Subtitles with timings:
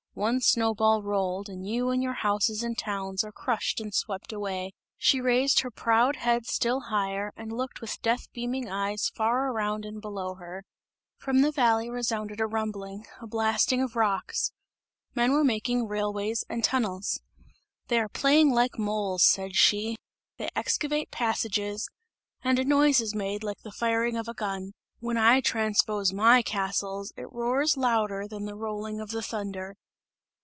[0.13, 4.33] One snow ball rolled and you and your houses and towns are crushed and swept
[4.33, 9.49] away!" She raised her proud head still higher and looked with death beaming eyes far
[9.49, 10.65] around and below her.
[11.17, 14.51] From the valley resounded a rumbling, a blasting of rocks,
[15.15, 17.21] men were making railways and tunnels.
[17.87, 19.95] "They are playing like moles," said she,
[20.35, 21.87] "they excavate passages,
[22.43, 24.73] and a noise is made like the firing of a gun.
[24.99, 29.77] When I transpose my castles, it roars louder than the rolling of the thunder!"